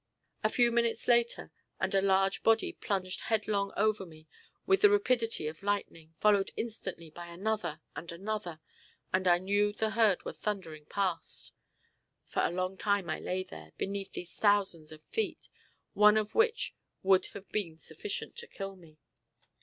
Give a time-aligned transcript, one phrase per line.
[0.43, 4.27] A few minutes later, and a dark body plunged headlong over me
[4.65, 8.59] with the rapidity of lightning, followed instantly by another and another,
[9.13, 11.51] and I knew the herd were thundering past.
[12.25, 15.49] For a long time I lay there, beneath these thousands of feet,
[15.93, 16.73] one of which
[17.03, 18.97] would have been sufficient to kill me.